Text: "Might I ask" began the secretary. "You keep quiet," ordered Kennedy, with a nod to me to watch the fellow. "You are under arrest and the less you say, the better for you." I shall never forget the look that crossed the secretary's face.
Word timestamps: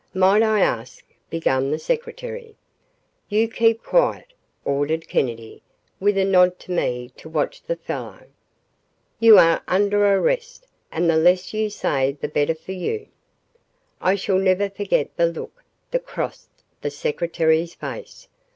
"Might 0.15 0.41
I 0.41 0.61
ask" 0.61 1.05
began 1.29 1.69
the 1.69 1.77
secretary. 1.77 2.55
"You 3.29 3.47
keep 3.47 3.83
quiet," 3.83 4.33
ordered 4.65 5.07
Kennedy, 5.07 5.61
with 5.99 6.17
a 6.17 6.25
nod 6.25 6.57
to 6.61 6.71
me 6.71 7.11
to 7.17 7.29
watch 7.29 7.61
the 7.61 7.75
fellow. 7.75 8.23
"You 9.19 9.37
are 9.37 9.61
under 9.67 10.03
arrest 10.15 10.65
and 10.91 11.07
the 11.07 11.17
less 11.17 11.53
you 11.53 11.69
say, 11.69 12.13
the 12.19 12.27
better 12.27 12.55
for 12.55 12.71
you." 12.71 13.09
I 14.01 14.15
shall 14.15 14.39
never 14.39 14.71
forget 14.71 15.15
the 15.17 15.27
look 15.27 15.63
that 15.91 16.07
crossed 16.07 16.63
the 16.81 16.89
secretary's 16.89 17.75
face. 17.75 18.27